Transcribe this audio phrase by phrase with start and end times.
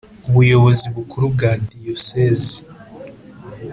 [0.29, 2.57] Ubuyobozi bukuru bwa Diyosezi